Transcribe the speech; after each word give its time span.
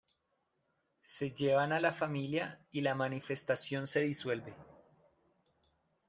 Se 1.05 1.29
llevan 1.31 1.71
a 1.73 1.79
la 1.79 1.93
familia 1.93 2.59
y 2.71 2.81
la 2.81 2.95
manifestación 2.95 3.85
se 3.85 3.99
disuelve. 3.99 4.55